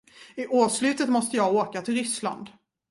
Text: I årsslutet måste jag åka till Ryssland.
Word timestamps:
I 0.35 0.47
årsslutet 0.47 1.09
måste 1.09 1.37
jag 1.37 1.55
åka 1.55 1.81
till 1.81 1.95
Ryssland. 1.95 2.49